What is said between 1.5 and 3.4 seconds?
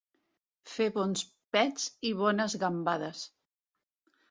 pets i bones gambades.